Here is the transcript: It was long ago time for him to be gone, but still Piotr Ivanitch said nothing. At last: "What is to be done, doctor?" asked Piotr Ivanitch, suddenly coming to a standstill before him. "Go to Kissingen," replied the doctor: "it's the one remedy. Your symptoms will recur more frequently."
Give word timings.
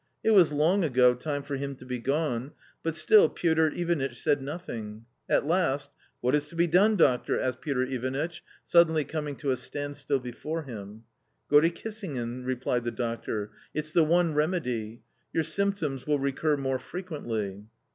It 0.23 0.31
was 0.31 0.51
long 0.51 0.83
ago 0.83 1.13
time 1.13 1.43
for 1.43 1.57
him 1.57 1.75
to 1.75 1.85
be 1.85 1.99
gone, 1.99 2.53
but 2.81 2.95
still 2.95 3.29
Piotr 3.29 3.67
Ivanitch 3.67 4.19
said 4.19 4.41
nothing. 4.41 5.05
At 5.29 5.45
last: 5.45 5.91
"What 6.21 6.33
is 6.33 6.49
to 6.49 6.55
be 6.55 6.65
done, 6.65 6.95
doctor?" 6.95 7.39
asked 7.39 7.61
Piotr 7.61 7.83
Ivanitch, 7.83 8.43
suddenly 8.65 9.03
coming 9.03 9.35
to 9.35 9.51
a 9.51 9.55
standstill 9.55 10.17
before 10.17 10.63
him. 10.63 11.03
"Go 11.51 11.61
to 11.61 11.69
Kissingen," 11.69 12.45
replied 12.45 12.83
the 12.83 12.89
doctor: 12.89 13.51
"it's 13.75 13.91
the 13.91 14.03
one 14.03 14.33
remedy. 14.33 15.03
Your 15.33 15.43
symptoms 15.43 16.07
will 16.07 16.17
recur 16.17 16.57
more 16.57 16.79
frequently." 16.79 17.65